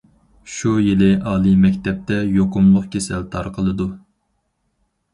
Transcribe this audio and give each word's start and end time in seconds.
شۇ 0.53 0.71
يىلى 0.85 1.09
ئالىي 1.33 1.53
مەكتەپتە 1.67 2.19
يۇقۇملۇق 2.39 2.91
كېسەل 2.99 3.31
تارقىلىدۇ. 3.37 3.91